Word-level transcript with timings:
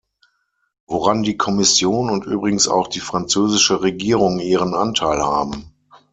Woran 0.87 1.21
die 1.21 1.37
Kommission 1.37 2.09
und 2.09 2.25
übrigens 2.25 2.67
auch 2.67 2.87
die 2.87 2.99
französische 2.99 3.83
Regierung 3.83 4.39
ihren 4.39 4.73
Anteil 4.73 5.21
haben. 5.23 5.75